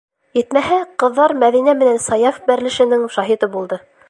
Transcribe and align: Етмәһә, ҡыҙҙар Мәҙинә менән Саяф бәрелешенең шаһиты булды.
Етмәһә, 0.37 0.77
ҡыҙҙар 1.03 1.35
Мәҙинә 1.43 1.77
менән 1.83 2.01
Саяф 2.09 2.43
бәрелешенең 2.51 3.07
шаһиты 3.19 3.55
булды. 3.59 3.83